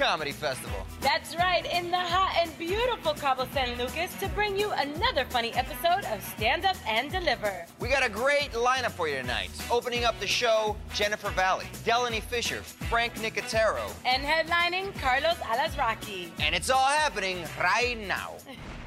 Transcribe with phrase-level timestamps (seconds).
[0.00, 0.86] at the Cabo Comedy Festival.
[1.00, 5.52] That's right, in the hot and beautiful Cabo San Lucas to bring you another funny
[5.54, 7.66] episode of Stand Up and Deliver.
[7.80, 9.50] We got a great lineup for you tonight.
[9.70, 13.90] Opening up the show, Jennifer Valley, Delaney Fisher, Frank Nicotero.
[14.04, 16.30] And headlining Carlos Alazraqui.
[16.40, 18.34] And it's all happening right now.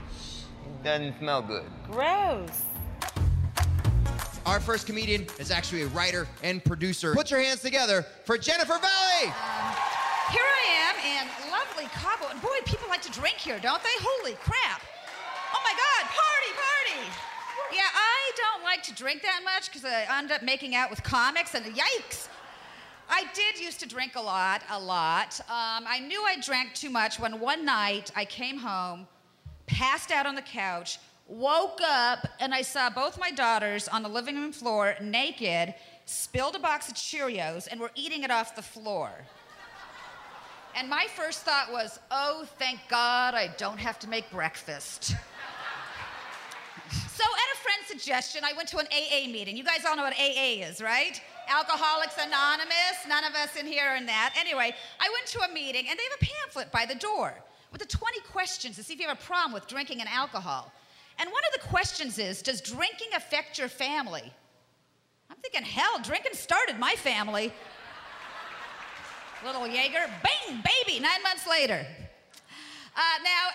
[0.84, 1.66] Doesn't smell good.
[1.90, 2.64] Gross.
[4.46, 7.14] Our first comedian is actually a writer and producer.
[7.14, 9.32] Put your hands together for Jennifer Valley.
[10.32, 10.61] Here I
[11.06, 13.96] in lovely Cabo, and boy, people like to drink here, don't they?
[14.00, 14.82] Holy crap!
[15.54, 17.12] Oh my God, party, party!
[17.74, 21.04] Yeah, I don't like to drink that much because I end up making out with
[21.04, 22.28] comics, and yikes!
[23.10, 25.40] I did used to drink a lot, a lot.
[25.42, 29.08] Um, I knew I drank too much when one night I came home,
[29.68, 34.10] passed out on the couch, woke up, and I saw both my daughters on the
[34.10, 35.74] living room floor naked,
[36.06, 39.12] spilled a box of Cheerios, and were eating it off the floor.
[40.76, 45.04] And my first thought was, oh, thank God I don't have to make breakfast.
[45.04, 45.16] so,
[47.24, 49.58] at a friend's suggestion, I went to an AA meeting.
[49.58, 51.22] You guys all know what AA is, right?
[51.50, 53.06] Alcoholics Anonymous.
[53.08, 54.34] None of us in here are in that.
[54.40, 57.34] Anyway, I went to a meeting, and they have a pamphlet by the door
[57.72, 60.72] with the 20 questions to see if you have a problem with drinking and alcohol.
[61.20, 64.34] And one of the questions is Does drinking affect your family?
[65.30, 67.54] I'm thinking, hell, drinking started my family.
[69.46, 71.86] Little Jaeger, bang, baby, nine months later.
[72.96, 73.50] Uh, now,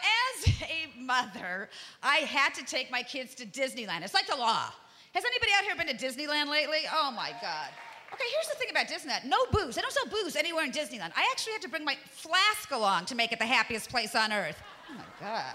[0.45, 1.69] as a mother,
[2.03, 4.03] I had to take my kids to Disneyland.
[4.03, 4.73] It's like the law.
[5.13, 6.81] Has anybody out here been to Disneyland lately?
[6.93, 7.69] Oh my God.
[8.13, 9.75] Okay, here's the thing about Disneyland no booze.
[9.75, 11.13] They don't sell booze anywhere in Disneyland.
[11.17, 14.33] I actually had to bring my flask along to make it the happiest place on
[14.33, 14.61] earth.
[14.91, 15.55] Oh my God.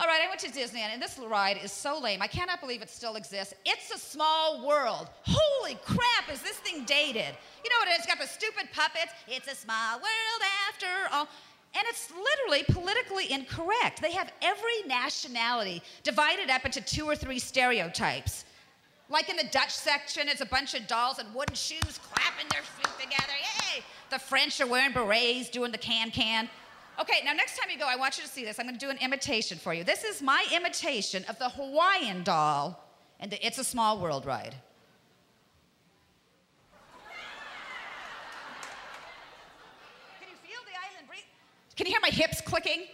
[0.00, 2.22] All right, I went to Disneyland, and this ride is so lame.
[2.22, 3.52] I cannot believe it still exists.
[3.66, 5.08] It's a small world.
[5.24, 7.34] Holy crap, is this thing dated?
[7.64, 7.98] You know what it is?
[7.98, 9.12] It's got the stupid puppets.
[9.26, 11.26] It's a small world after all.
[11.74, 14.00] And it's literally politically incorrect.
[14.00, 18.44] They have every nationality divided up into two or three stereotypes.
[19.10, 22.62] Like in the Dutch section, it's a bunch of dolls in wooden shoes clapping their
[22.62, 23.32] feet together.
[23.32, 23.82] Yay!
[24.10, 26.48] The French are wearing berets, doing the can can.
[27.00, 28.58] Okay, now next time you go, I want you to see this.
[28.58, 29.84] I'm going to do an imitation for you.
[29.84, 32.84] This is my imitation of the Hawaiian doll
[33.20, 34.56] and the It's a Small World ride.
[40.18, 41.20] Can you feel the island breathe?
[41.76, 42.86] Can you hear my hips clicking?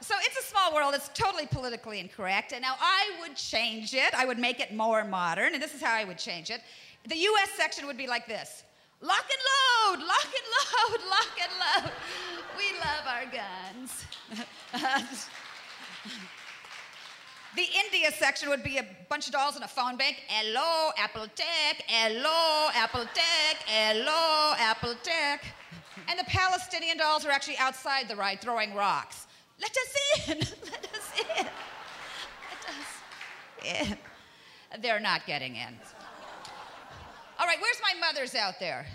[0.00, 0.94] So it's a small world.
[0.94, 2.52] It's totally politically incorrect.
[2.52, 4.12] And now I would change it.
[4.14, 5.54] I would make it more modern.
[5.54, 6.60] And this is how I would change it.
[7.08, 8.64] The US section would be like this
[9.02, 11.92] Lock and load, lock and load, lock and load.
[12.56, 14.06] We love our guns.
[17.56, 20.22] the India section would be a bunch of dolls in a phone bank.
[20.28, 21.82] Hello, Apple Tech.
[21.88, 23.56] Hello, Apple Tech.
[23.66, 25.46] Hello, Apple Tech.
[26.08, 29.26] And the Palestinian dolls are actually outside the ride throwing rocks.
[29.60, 30.38] Let us in.
[30.70, 31.46] Let us in.
[32.50, 33.96] Let us in.
[34.80, 35.76] They're not getting in.
[37.42, 38.86] All right, where's my mothers out there?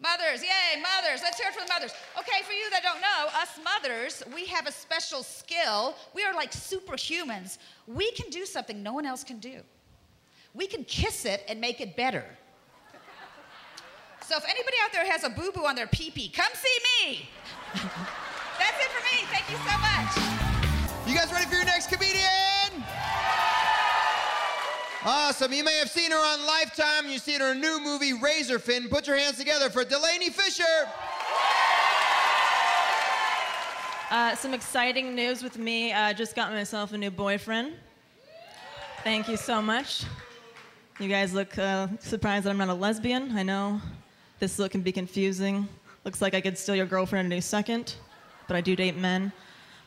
[0.00, 1.22] Mothers, yay, mothers.
[1.24, 1.90] Let's hear it for the mothers.
[2.16, 5.96] Okay, for you that don't know, us mothers, we have a special skill.
[6.14, 7.58] We are like superhumans.
[7.88, 9.60] We can do something no one else can do.
[10.54, 12.24] We can kiss it and make it better.
[14.22, 16.78] So if anybody out there has a boo boo on their pee pee, come see
[17.08, 17.28] me.
[17.74, 19.26] That's it for me.
[19.32, 21.08] Thank you so much.
[21.08, 22.15] You guys ready for your next comedian?
[25.08, 25.52] Awesome.
[25.52, 27.08] You may have seen her on Lifetime.
[27.08, 28.90] You see her new movie, Razorfin.
[28.90, 30.64] Put your hands together for Delaney Fisher.
[34.10, 35.92] Uh, some exciting news with me.
[35.92, 37.74] I uh, just got myself a new boyfriend.
[39.04, 40.02] Thank you so much.
[40.98, 43.38] You guys look uh, surprised that I'm not a lesbian.
[43.38, 43.80] I know
[44.40, 45.68] this look can be confusing.
[46.04, 47.94] Looks like I could steal your girlfriend in any second,
[48.48, 49.32] but I do date men.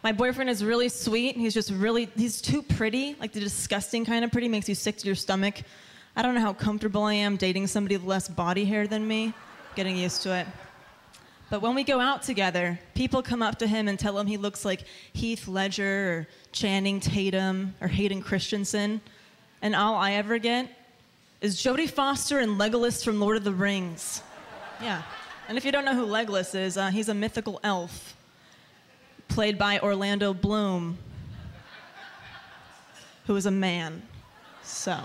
[0.01, 1.35] My boyfriend is really sweet.
[1.35, 4.95] He's just really, he's too pretty, like the disgusting kind of pretty, makes you sick
[4.97, 5.55] to your stomach.
[6.15, 9.33] I don't know how comfortable I am dating somebody with less body hair than me,
[9.75, 10.47] getting used to it.
[11.49, 14.37] But when we go out together, people come up to him and tell him he
[14.37, 19.01] looks like Heath Ledger or Channing Tatum or Hayden Christensen.
[19.61, 20.69] And all I ever get
[21.41, 24.21] is Jodie Foster and Legolas from Lord of the Rings.
[24.81, 25.01] Yeah.
[25.49, 28.15] And if you don't know who Legolas is, uh, he's a mythical elf
[29.29, 30.97] played by Orlando Bloom,
[33.25, 34.01] who is a man.
[34.63, 34.99] So,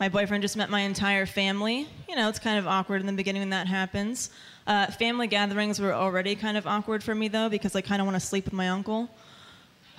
[0.00, 1.86] my boyfriend just met my entire family.
[2.08, 4.30] You know, it's kind of awkward in the beginning when that happens.
[4.66, 8.06] Uh, family gatherings were already kind of awkward for me, though, because I kind of
[8.06, 9.08] want to sleep with my uncle.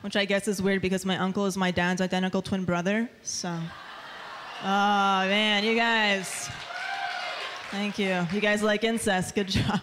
[0.00, 3.58] Which I guess is weird because my uncle is my dad's identical twin brother, so.
[4.62, 6.48] Oh, man, you guys.
[7.74, 8.24] Thank you.
[8.32, 9.34] You guys like incest.
[9.34, 9.80] Good job.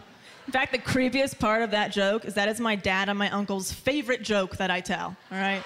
[0.47, 3.29] In fact, the creepiest part of that joke is that it's my dad and my
[3.31, 5.61] uncle's favorite joke that I tell, all right?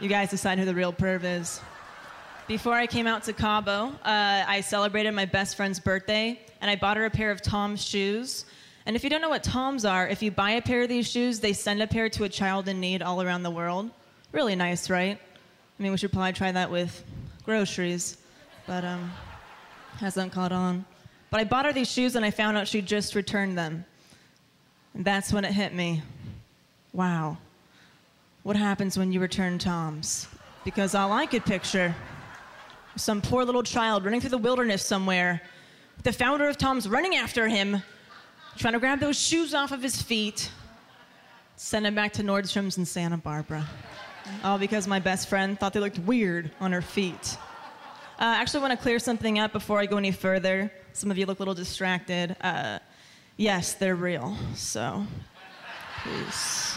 [0.00, 1.60] You guys decide who the real perv is.
[2.48, 6.74] Before I came out to Cabo, uh, I celebrated my best friend's birthday, and I
[6.74, 8.44] bought her a pair of Tom's shoes.
[8.84, 11.08] And if you don't know what Tom's are, if you buy a pair of these
[11.08, 13.90] shoes, they send a pair to a child in need all around the world.
[14.32, 15.16] Really nice, right?
[15.16, 17.04] I mean, we should probably try that with
[17.44, 18.16] groceries,
[18.66, 19.12] but um,
[19.98, 20.84] hasn't caught on.
[21.30, 23.84] But I bought her these shoes, and I found out she just returned them.
[24.94, 26.02] And that's when it hit me.
[26.92, 27.38] Wow.
[28.42, 30.26] What happens when you return Tom's?
[30.64, 31.94] Because all I could picture
[32.94, 35.42] was some poor little child running through the wilderness somewhere,
[36.02, 37.82] the founder of Tom's running after him,
[38.56, 40.50] trying to grab those shoes off of his feet,
[41.56, 43.66] send him back to Nordstrom's in Santa Barbara.
[44.42, 47.36] All because my best friend thought they looked weird on her feet.
[48.20, 50.70] Uh, I actually want to clear something up before I go any further.
[50.92, 52.36] Some of you look a little distracted.
[52.42, 52.78] Uh,
[53.38, 55.06] yes, they're real, so
[56.02, 56.76] please.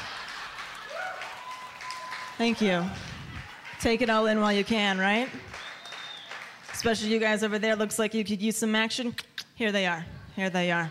[2.38, 2.86] Thank you.
[3.82, 5.28] Take it all in while you can, right?
[6.72, 9.14] Especially you guys over there, looks like you could use some action.
[9.56, 10.06] Here they are.
[10.38, 10.90] Here they are.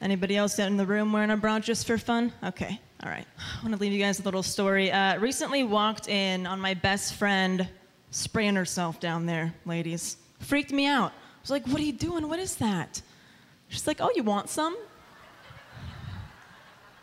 [0.00, 2.32] Anybody else in the room wearing a bra just for fun?
[2.42, 3.26] Okay, all right.
[3.38, 4.90] I want to leave you guys a little story.
[4.90, 7.68] Uh, recently walked in on my best friend
[8.10, 10.16] spraying herself down there, ladies.
[10.40, 11.12] Freaked me out.
[11.12, 12.28] I was like, what are you doing?
[12.28, 13.02] What is that?
[13.68, 14.76] She's like, oh, you want some?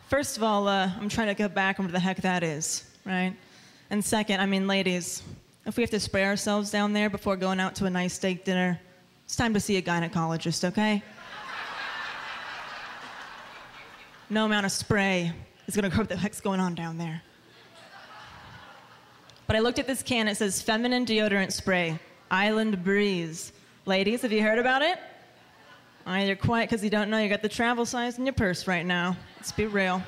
[0.07, 2.89] First of all, uh, I'm trying to get back on what the heck that is,
[3.05, 3.35] right?
[3.89, 5.23] And second, I mean, ladies,
[5.65, 8.45] if we have to spray ourselves down there before going out to a nice steak
[8.45, 8.79] dinner,
[9.25, 11.01] it's time to see a gynecologist, okay?
[14.29, 15.31] no amount of spray
[15.67, 17.21] is gonna cover what the heck's going on down there.
[19.55, 21.97] But I looked at this can, it says feminine deodorant spray,
[22.29, 23.53] Island Breeze.
[23.85, 24.99] Ladies, have you heard about it?
[26.05, 28.67] Oh, you're quiet because you don't know you got the travel size in your purse
[28.67, 29.15] right now.
[29.37, 30.03] Let's be real.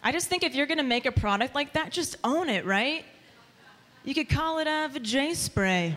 [0.00, 3.04] I just think if you're gonna make a product like that, just own it, right?
[4.04, 5.88] You could call it a Vajay spray.
[5.88, 5.96] You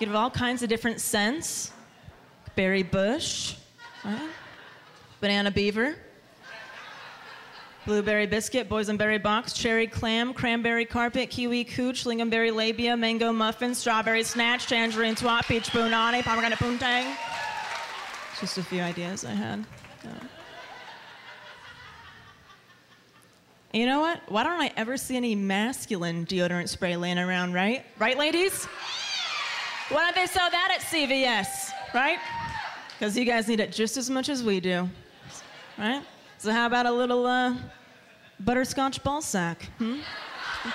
[0.00, 1.70] could have all kinds of different scents.
[2.56, 3.54] Berry bush,
[4.04, 4.30] right?
[5.20, 5.94] banana beaver,
[7.86, 14.22] blueberry biscuit, boysenberry box, cherry clam, cranberry carpet, kiwi cooch, lingonberry labia, mango muffin, strawberry
[14.22, 17.14] snatch, tangerine twat, peach punani, pomegranate poontang.
[18.40, 19.64] Just a few ideas I had.
[23.72, 24.20] You know what?
[24.28, 27.86] Why don't I ever see any masculine deodorant spray laying around, right?
[27.98, 28.66] Right, ladies?
[29.88, 32.18] Why don't they sell that at CVS, right?
[32.98, 34.88] Because you guys need it just as much as we do,
[35.78, 36.02] right?
[36.42, 37.54] So how about a little uh,
[38.40, 39.62] butterscotch ball sack?
[39.78, 40.00] Hmm?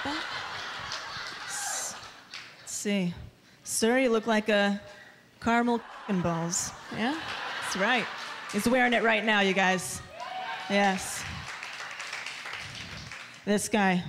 [0.05, 1.93] Let's
[2.67, 3.13] see.
[3.65, 4.79] Sir, you look like a
[5.41, 6.71] caramel chicken balls.
[6.95, 7.19] Yeah?
[7.61, 8.05] That's right.
[8.53, 10.01] He's wearing it right now, you guys.
[10.69, 11.21] Yes.
[13.43, 14.05] This guy,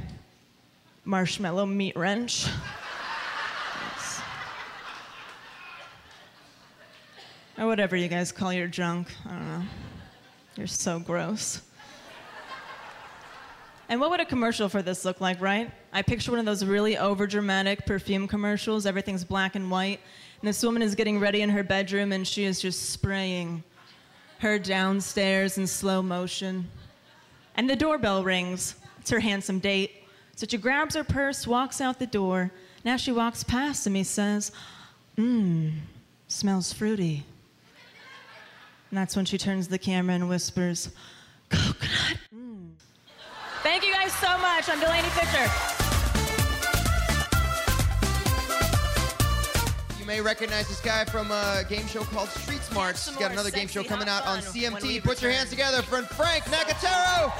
[1.05, 2.47] marshmallow meat wrench.
[3.97, 4.21] Yes.
[7.59, 9.09] Or whatever you guys call your junk.
[9.27, 9.65] I don't know.
[10.59, 11.63] You're so gross.
[13.89, 15.71] And what would a commercial for this look like, right?
[15.93, 18.85] I picture one of those really overdramatic perfume commercials.
[18.85, 20.01] Everything's black and white.
[20.41, 23.63] And this woman is getting ready in her bedroom and she is just spraying
[24.41, 26.69] her downstairs in slow motion.
[27.55, 28.75] And the doorbell rings.
[29.01, 29.93] It's her handsome date.
[30.35, 32.51] So she grabs her purse, walks out the door,
[32.85, 34.51] Now she walks past him, he says,
[35.17, 35.73] Mmm,
[36.27, 37.25] smells fruity.
[38.91, 40.91] And that's when she turns the camera and whispers,
[41.51, 42.19] Coconut.
[42.35, 42.71] Mm.
[43.63, 44.69] Thank you guys so much.
[44.69, 45.51] I'm Delaney Fisher.
[49.99, 53.07] You may recognize this guy from a game show called Street Smarts.
[53.09, 55.05] He's got another game show coming out on fun when we CMT.
[55.05, 57.33] Put your hands together for Frank Nicotero.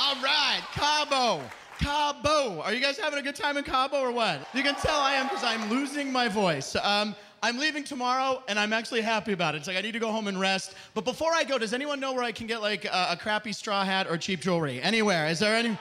[0.00, 1.42] All right, Cabo.
[1.78, 2.60] Cabo.
[2.62, 4.48] Are you guys having a good time in Cabo or what?
[4.52, 6.74] You can tell I am because I'm losing my voice.
[6.76, 9.58] Um, I'm leaving tomorrow and I'm actually happy about it.
[9.58, 10.76] It's like I need to go home and rest.
[10.94, 13.52] But before I go, does anyone know where I can get like a, a crappy
[13.52, 14.80] straw hat or cheap jewelry?
[14.80, 15.26] Anywhere?
[15.26, 15.78] Is there any?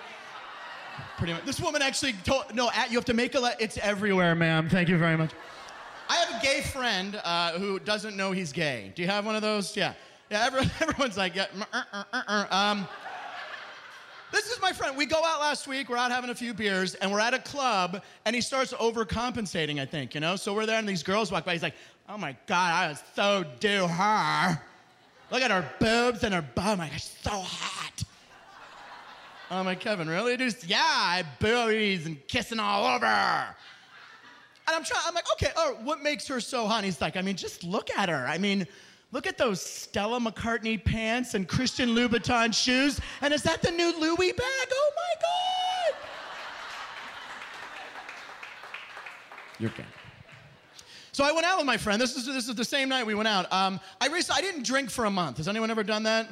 [1.17, 1.46] Pretty much.
[1.46, 4.67] This woman actually told, no, at, you have to make a, le- it's everywhere, ma'am.
[4.67, 5.32] Thank you very much.
[6.10, 8.91] I have a gay friend uh, who doesn't know he's gay.
[8.93, 9.77] Do you have one of those?
[9.77, 9.93] Yeah.
[10.29, 11.46] Yeah, everyone, everyone's like, yeah.
[11.72, 12.46] uh, uh, uh.
[12.51, 12.88] Um,
[14.34, 14.98] this is my friend.
[14.98, 15.90] We go out last week.
[15.90, 19.80] We're out having a few beers, and we're at a club, and he starts overcompensating.
[19.80, 20.36] I think you know.
[20.36, 21.54] So we're there, and these girls walk by.
[21.54, 21.75] He's like,
[22.10, 24.62] "Oh my god, I was so do her.
[25.32, 26.80] Look at her boobs and her bum.
[26.80, 28.04] Like, she's so hot."
[29.52, 30.36] I'm like, Kevin, really?
[30.36, 33.06] Just, yeah, booties and kissing all over.
[33.06, 36.78] And I'm trying, I'm like, okay, oh, what makes her so hot?
[36.78, 38.25] And he's like, I mean, just look at her.
[38.28, 38.66] I mean,
[39.13, 43.00] look at those Stella McCartney pants and Christian Louboutin shoes.
[43.22, 44.67] And is that the new Louis bag?
[44.72, 46.00] Oh my God.
[49.60, 49.86] You're gay.
[51.12, 52.01] So I went out with my friend.
[52.01, 53.53] This is, this is the same night we went out.
[53.53, 55.38] Um, I, recently, I didn't drink for a month.
[55.38, 56.27] Has anyone ever done that?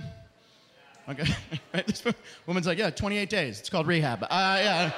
[1.07, 1.31] Okay.
[1.73, 1.85] right?
[1.85, 2.03] This
[2.47, 3.59] woman's like, yeah, 28 days.
[3.59, 4.23] It's called rehab.
[4.23, 4.91] Uh, yeah.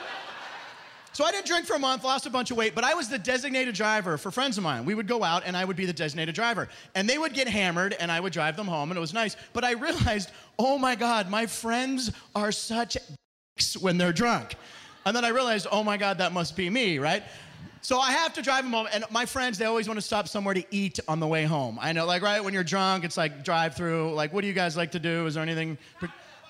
[1.13, 3.07] So I didn't drink for a month, lost a bunch of weight, but I was
[3.07, 4.83] the designated driver for friends of mine.
[4.83, 6.69] We would go out and I would be the designated driver.
[6.95, 9.37] And they would get hammered and I would drive them home and it was nice.
[9.53, 12.97] But I realized, oh my God, my friends are such
[13.79, 14.55] when they're drunk.
[15.05, 17.21] And then I realized, oh my God, that must be me, right?
[17.81, 20.29] So I have to drive them home, and my friends, they always want to stop
[20.29, 21.77] somewhere to eat on the way home.
[21.81, 24.13] I know, like, right when you're drunk, it's like drive through.
[24.13, 25.25] Like, what do you guys like to do?
[25.25, 25.77] Is there anything?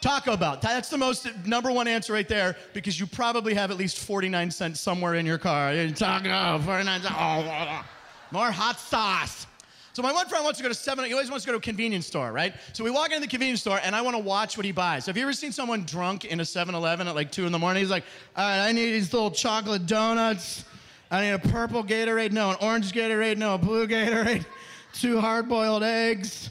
[0.04, 0.60] Taco Bell.
[0.62, 4.52] That's the most number one answer right there because you probably have at least 49
[4.52, 5.74] cents somewhere in your car.
[5.96, 7.16] Taco, 49 cents.
[7.18, 7.86] Oh,
[8.30, 9.48] more hot sauce.
[9.94, 11.60] So my one friend wants to go to 7, he always wants to go to
[11.60, 12.54] a convenience store, right?
[12.74, 15.06] So we walk into the convenience store and I want to watch what he buys.
[15.06, 17.82] Have you ever seen someone drunk in a 7-Eleven at like 2 in the morning?
[17.82, 18.04] He's like,
[18.36, 20.66] all right, I need these little chocolate donuts.
[21.12, 24.44] I need a purple Gatorade, no, an orange Gatorade, no, a blue Gatorade,
[24.94, 26.50] two hard-boiled eggs.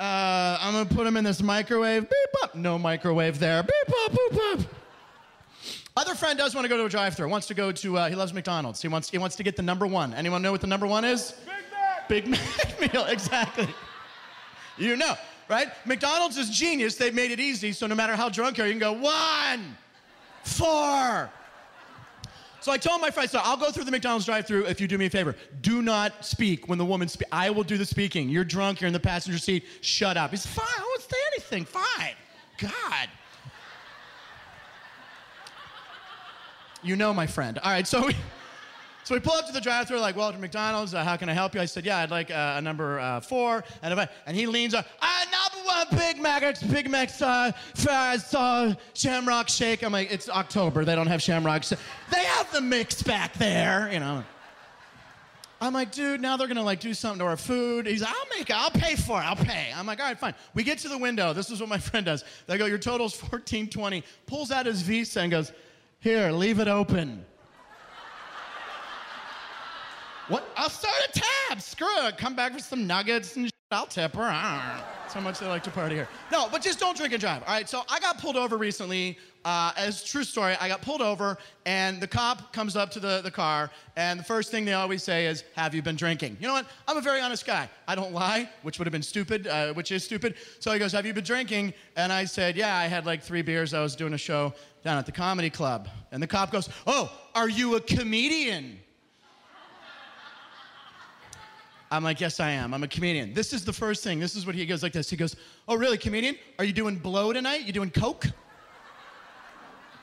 [0.00, 2.08] Uh, I'm gonna put them in this microwave.
[2.08, 3.62] Beep up, no microwave there.
[3.62, 4.60] Beep up, boop up.
[5.94, 7.28] Other friend does want to go to a drive-thru.
[7.28, 7.98] Wants to go to.
[7.98, 8.80] Uh, he loves McDonald's.
[8.80, 9.10] He wants.
[9.10, 10.14] He wants to get the number one.
[10.14, 11.34] Anyone know what the number one is?
[11.44, 12.08] Big Mac.
[12.08, 13.04] Big Mac meal.
[13.04, 13.68] Exactly.
[14.78, 15.16] You know,
[15.50, 15.68] right?
[15.84, 16.94] McDonald's is genius.
[16.94, 19.76] They've made it easy, so no matter how drunk you are, you can go one,
[20.44, 21.28] four,
[22.60, 24.98] so I told my friend, so I'll go through the McDonald's drive-through if you do
[24.98, 25.34] me a favor.
[25.62, 27.30] Do not speak when the woman speaks.
[27.32, 28.28] I will do the speaking.
[28.28, 29.64] You're drunk, you're in the passenger seat.
[29.80, 30.30] Shut up.
[30.30, 30.66] He's fine.
[30.68, 31.64] I won't say anything.
[31.64, 32.14] Fine.
[32.58, 33.08] God.
[36.82, 37.58] You know my friend.
[37.58, 38.16] All right, so we,
[39.04, 41.32] so we pull up to the drive-through, like, well, to McDonald's, uh, how can I
[41.32, 41.60] help you?
[41.60, 43.64] I said, yeah, I'd like uh, a number uh, four.
[43.82, 44.86] And, I, and he leans up,
[45.90, 49.82] Big Mac, it's Big Mac uh, fries, uh, Shamrock Shake.
[49.82, 51.78] I'm like, it's October, they don't have Shamrock Shake.
[52.10, 54.24] They have the mix back there, you know.
[55.62, 57.86] I'm like, dude, now they're gonna like do something to our food.
[57.86, 59.70] He's like, I'll make it, I'll pay for it, I'll pay.
[59.74, 60.34] I'm like, all right, fine.
[60.54, 61.32] We get to the window.
[61.34, 62.24] This is what my friend does.
[62.46, 64.02] They go, your total's 1420.
[64.26, 65.52] Pulls out his Visa and goes,
[66.00, 67.26] here, leave it open.
[70.28, 70.48] What?
[70.56, 71.39] I'll start a tab.
[71.58, 72.16] Screw it.
[72.16, 73.54] Come back for some nuggets and shit.
[73.72, 74.22] I'll tip her.
[74.22, 76.08] That's how much they like to party here.
[76.32, 77.42] No, but just don't drink and drive.
[77.46, 77.68] All right.
[77.68, 79.16] So I got pulled over recently.
[79.44, 83.22] Uh, as true story, I got pulled over, and the cop comes up to the,
[83.22, 86.48] the car, and the first thing they always say is, "Have you been drinking?" You
[86.48, 86.66] know what?
[86.86, 87.70] I'm a very honest guy.
[87.88, 90.34] I don't lie, which would have been stupid, uh, which is stupid.
[90.58, 93.40] So he goes, "Have you been drinking?" And I said, "Yeah, I had like three
[93.40, 93.72] beers.
[93.72, 94.52] I was doing a show
[94.84, 98.80] down at the comedy club." And the cop goes, "Oh, are you a comedian?"
[101.90, 102.72] I'm like, yes, I am.
[102.72, 103.34] I'm a comedian.
[103.34, 104.20] This is the first thing.
[104.20, 105.10] This is what he goes like this.
[105.10, 105.34] He goes,
[105.66, 106.36] oh, really, comedian?
[106.58, 107.62] Are you doing blow tonight?
[107.62, 108.26] You doing coke?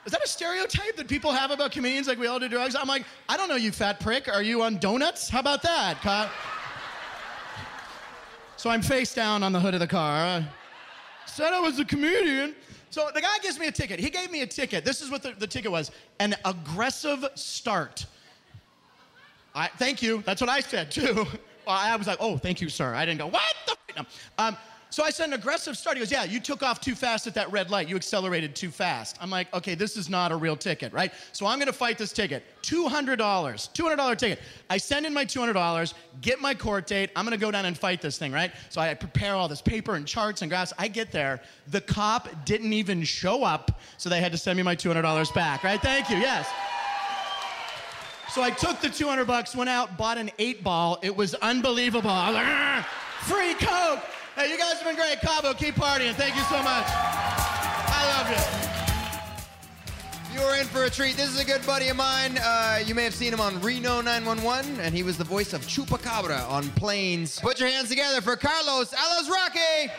[0.05, 2.75] Is that a stereotype that people have about comedians like we all do drugs?
[2.75, 4.27] I'm like, I don't know, you fat prick.
[4.27, 5.29] Are you on donuts?
[5.29, 6.29] How about that, cop?
[8.57, 10.23] so I'm face down on the hood of the car.
[10.23, 10.45] I
[11.25, 12.55] said I was a comedian.
[12.89, 13.99] So the guy gives me a ticket.
[13.99, 14.83] He gave me a ticket.
[14.85, 18.05] This is what the, the ticket was an aggressive start.
[19.53, 20.23] I, thank you.
[20.25, 21.25] That's what I said, too.
[21.71, 22.93] I was like, oh, thank you, sir.
[22.93, 23.75] I didn't go, what the?
[23.97, 24.05] No.
[24.37, 24.57] Um,
[24.89, 25.97] so I said an aggressive start.
[25.97, 27.89] He goes, yeah, you took off too fast at that red light.
[27.89, 29.17] You accelerated too fast.
[29.19, 31.11] I'm like, okay, this is not a real ticket, right?
[31.33, 32.43] So I'm going to fight this ticket.
[32.63, 34.39] $200, $200 ticket.
[34.69, 37.11] I send in my $200, get my court date.
[37.15, 38.51] I'm going to go down and fight this thing, right?
[38.69, 40.71] So I prepare all this paper and charts and graphs.
[40.77, 41.41] I get there.
[41.67, 45.63] The cop didn't even show up, so they had to send me my $200 back,
[45.63, 45.81] right?
[45.81, 46.49] Thank you, yes.
[48.29, 50.99] So I took the 200 bucks, went out, bought an eight ball.
[51.01, 52.09] It was unbelievable.
[52.09, 52.87] I was like, ah,
[53.21, 54.03] free Coke.
[54.35, 55.19] Hey, you guys have been great.
[55.21, 56.13] Cabo, keep partying.
[56.13, 56.85] Thank you so much.
[56.87, 60.37] I love you.
[60.37, 61.15] You are in for a treat.
[61.15, 62.37] This is a good buddy of mine.
[62.39, 65.61] Uh, you may have seen him on Reno 911, and he was the voice of
[65.61, 67.39] Chupacabra on Planes.
[67.39, 69.89] Put your hands together for Carlos Alazraqui.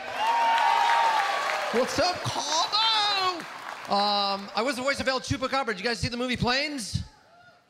[1.73, 3.39] What's up, Cabo?
[3.93, 5.69] Um, I was the voice of El Chupacabra.
[5.69, 7.03] Did you guys see the movie Planes?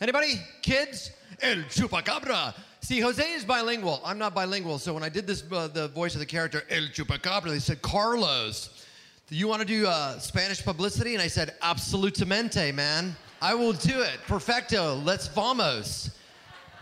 [0.01, 0.41] Anybody?
[0.63, 1.11] Kids?
[1.41, 2.55] El Chupacabra.
[2.81, 4.01] See, Jose is bilingual.
[4.05, 4.79] I'm not bilingual.
[4.79, 7.83] So when I did this, uh, the voice of the character El Chupacabra, they said,
[7.83, 8.87] Carlos,
[9.29, 11.15] do you want to do uh, Spanish publicity?
[11.15, 13.17] And I said, absolutamente, man.
[13.43, 14.19] I will do it.
[14.27, 14.95] Perfecto.
[15.05, 16.11] Let's vamos.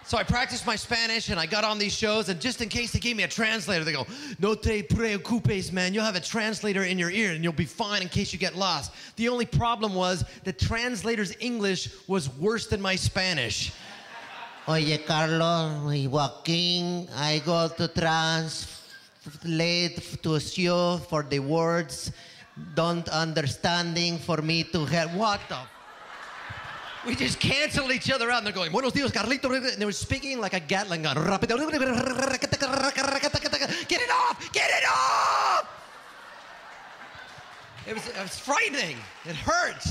[0.06, 2.92] So I practiced my Spanish and I got on these shows, and just in case
[2.92, 4.06] they gave me a translator, they go,
[4.38, 5.92] No te preocupes, man.
[5.94, 8.54] You'll have a translator in your ear and you'll be fine in case you get
[8.54, 8.92] lost.
[9.16, 13.72] The only problem was the translator's English was worse than my Spanish.
[14.68, 18.62] Oye, Carlos y Joaquin, I go to translate
[20.22, 22.12] to you for the words.
[22.76, 25.14] Don't understanding for me to help.
[25.14, 25.75] What the?
[27.06, 29.54] We just canceled each other out and they're going, Buenos dias, Carlito.
[29.54, 31.14] And they were speaking like a Gatling gun.
[31.14, 31.36] Get
[34.00, 34.52] it off!
[34.52, 35.68] Get it off!
[37.86, 38.96] It was, it was frightening.
[39.24, 39.86] It hurt.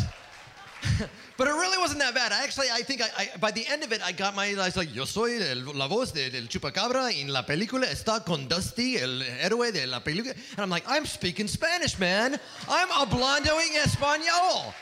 [1.38, 2.34] but it really wasn't that bad.
[2.34, 4.56] I actually, I think I, I, by the end of it, I got my, I
[4.56, 8.50] was like, yo soy el, la voz del de, chupacabra en la película está con
[8.50, 10.34] Dusty, el héroe de la película.
[10.52, 12.38] And I'm like, I'm speaking Spanish, man.
[12.68, 14.74] I'm hablando en español.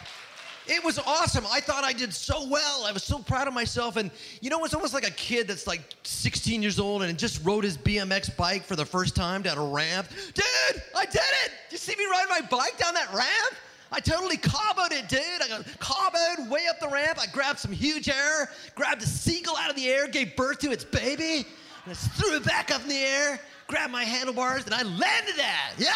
[0.67, 1.45] It was awesome.
[1.51, 2.85] I thought I did so well.
[2.85, 3.97] I was so proud of myself.
[3.97, 4.09] And
[4.41, 7.63] you know, it's almost like a kid that's like 16 years old and just rode
[7.63, 10.07] his BMX bike for the first time down a ramp.
[10.33, 11.51] Dude, I did it!
[11.71, 13.55] You see me ride my bike down that ramp?
[13.91, 15.19] I totally coboed it, dude.
[15.43, 17.19] I got coboed way up the ramp.
[17.21, 20.71] I grabbed some huge air, grabbed a seagull out of the air, gave birth to
[20.71, 21.45] its baby,
[21.85, 25.35] and I threw it back up in the air, grabbed my handlebars, and I landed
[25.37, 25.73] that.
[25.77, 25.93] Yeah,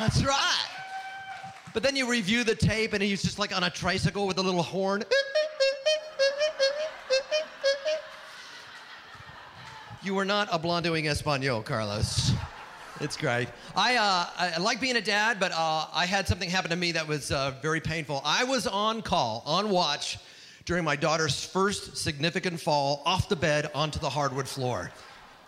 [0.00, 0.79] that's right.
[1.72, 4.42] But then you review the tape, and he's just like on a tricycle with a
[4.42, 5.04] little horn.
[10.02, 12.32] You were not hablando en español, Carlos.
[13.00, 13.48] It's great.
[13.76, 16.92] I, uh, I like being a dad, but uh, I had something happen to me
[16.92, 18.20] that was uh, very painful.
[18.24, 20.18] I was on call, on watch,
[20.64, 24.90] during my daughter's first significant fall off the bed onto the hardwood floor.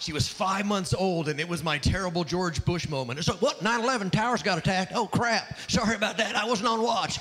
[0.03, 3.21] She was five months old, and it was my terrible George Bush moment.
[3.21, 3.63] It's like, what?
[3.63, 4.91] 9 11 towers got attacked?
[4.97, 5.57] Oh, crap.
[5.71, 6.35] Sorry about that.
[6.35, 7.21] I wasn't on watch.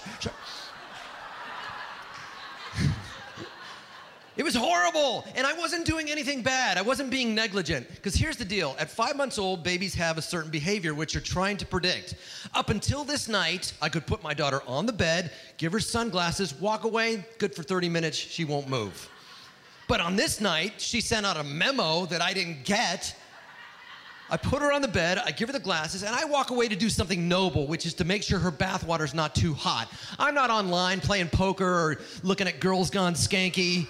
[4.36, 6.80] It was horrible, and I wasn't doing anything bad.
[6.80, 7.88] I wasn't being negligent.
[7.88, 11.22] Because here's the deal at five months old, babies have a certain behavior which you're
[11.22, 12.16] trying to predict.
[12.56, 16.60] Up until this night, I could put my daughter on the bed, give her sunglasses,
[16.60, 19.08] walk away, good for 30 minutes, she won't move.
[19.92, 23.14] But on this night, she sent out a memo that I didn't get.
[24.30, 26.70] I put her on the bed, I give her the glasses, and I walk away
[26.70, 29.92] to do something noble, which is to make sure her bathwater's not too hot.
[30.18, 33.86] I'm not online playing poker or looking at girls gone skanky.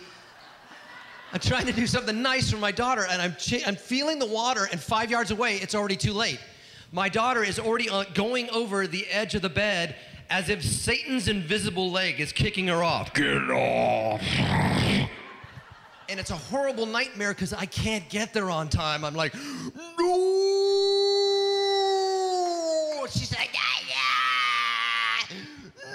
[1.34, 4.26] I'm trying to do something nice for my daughter, and I'm, cha- I'm feeling the
[4.26, 6.40] water, and five yards away, it's already too late.
[6.92, 9.96] My daughter is already uh, going over the edge of the bed
[10.32, 13.14] as if Satan's invisible leg is kicking her off.
[13.14, 15.11] Get off!
[16.12, 19.06] And it's a horrible nightmare because I can't get there on time.
[19.06, 19.40] I'm like, no!
[23.10, 25.38] She's like, "Ah, yeah.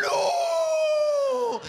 [0.00, 1.61] no!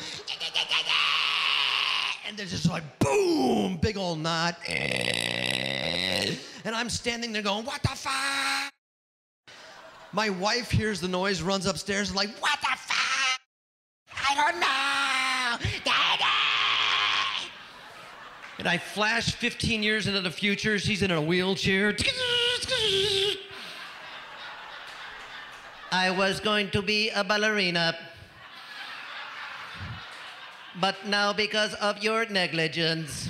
[2.25, 4.55] And there's just like, boom, big old knot.
[4.69, 6.37] And
[6.73, 8.71] I'm standing there going, what the fuck?
[10.13, 13.41] My wife hears the noise, runs upstairs, like, what the fuck?
[14.29, 14.86] I don't know.
[18.67, 20.77] And I flash 15 years into the future.
[20.77, 21.95] She's in a wheelchair.
[25.89, 27.95] I was going to be a ballerina.
[30.81, 33.29] But now, because of your negligence,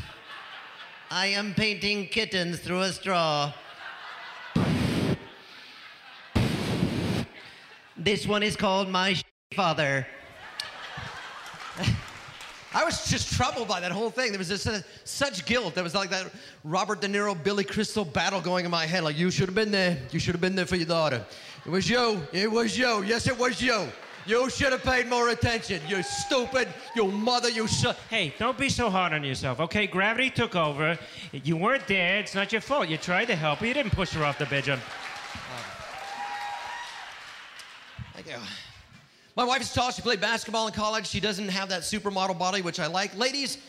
[1.11, 3.53] I am painting kittens through a straw.
[7.95, 9.21] This one is called My
[9.53, 10.07] Father.
[12.73, 14.31] I was just troubled by that whole thing.
[14.31, 15.73] There was just uh, such guilt.
[15.73, 16.29] There was like that
[16.63, 19.03] Robert De Niro, Billy Crystal battle going in my head.
[19.03, 19.97] Like, you should have been there.
[20.11, 21.25] You should have been there for your daughter.
[21.65, 22.21] It was you.
[22.33, 23.03] It was you.
[23.03, 23.87] Yes, it was you.
[24.25, 25.81] You should have paid more attention.
[25.87, 26.67] You stupid.
[26.95, 27.49] You mother.
[27.49, 27.95] You son.
[28.09, 29.87] Hey, don't be so hard on yourself, okay?
[29.87, 30.99] Gravity took over.
[31.31, 32.19] You weren't there.
[32.19, 32.89] It's not your fault.
[32.89, 33.65] You tried to help her.
[33.65, 34.65] You didn't push her off the bed.
[34.65, 34.81] Jump.
[38.13, 38.66] Thank you.
[39.37, 39.91] My wife is tall.
[39.91, 41.05] She played basketball in college.
[41.05, 43.15] She doesn't have that supermodel body, which I like.
[43.15, 43.59] Ladies,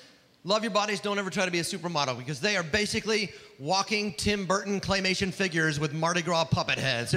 [0.43, 0.99] love your bodies.
[0.99, 5.31] Don't ever try to be a supermodel because they are basically walking Tim Burton claymation
[5.31, 7.15] figures with Mardi Gras puppet heads.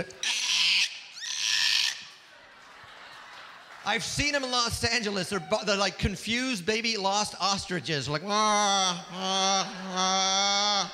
[3.85, 5.29] I've seen them in Los Angeles.
[5.29, 8.09] They're, they're like confused baby lost ostriches.
[8.09, 10.93] Like, ah, ah, ah.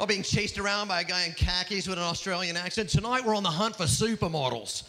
[0.00, 2.88] All being chased around by a guy in khakis with an Australian accent.
[2.88, 4.84] Tonight we're on the hunt for supermodels.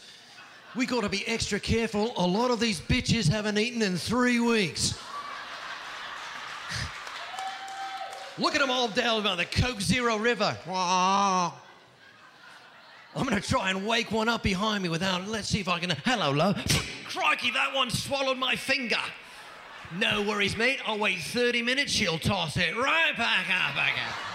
[0.73, 2.13] We got to be extra careful.
[2.15, 4.97] A lot of these bitches haven't eaten in three weeks.
[8.37, 10.57] Look at them all down by the Coke Zero River.
[10.65, 11.51] I'm
[13.13, 15.27] gonna try and wake one up behind me without.
[15.27, 15.89] Let's see if I can.
[16.05, 16.55] Hello, love.
[17.09, 18.95] Crikey, that one swallowed my finger.
[19.99, 20.79] No worries, mate.
[20.87, 21.91] I'll wait 30 minutes.
[21.91, 24.30] She'll toss it right back up again.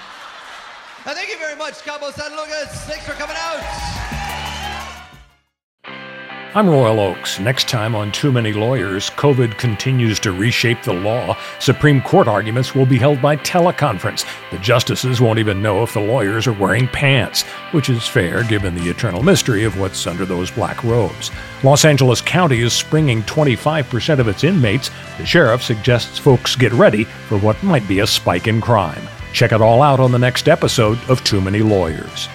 [1.06, 2.68] Uh, thank you very much, Cabo San Lucas.
[2.82, 3.86] Thanks for coming out.
[6.56, 7.38] I'm Royal Oaks.
[7.38, 11.36] Next time on Too Many Lawyers, COVID continues to reshape the law.
[11.60, 14.26] Supreme Court arguments will be held by teleconference.
[14.50, 18.74] The justices won't even know if the lawyers are wearing pants, which is fair given
[18.74, 21.30] the eternal mystery of what's under those black robes.
[21.62, 24.90] Los Angeles County is springing 25% of its inmates.
[25.18, 29.06] The sheriff suggests folks get ready for what might be a spike in crime.
[29.36, 32.26] Check it all out on the next episode of Too Many Lawyers.